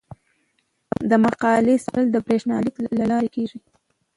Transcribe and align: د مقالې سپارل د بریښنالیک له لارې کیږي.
د 1.09 1.11
مقالې 1.25 1.75
سپارل 1.83 2.07
د 2.11 2.17
بریښنالیک 2.25 2.75
له 2.97 3.05
لارې 3.11 3.29
کیږي. 3.35 3.59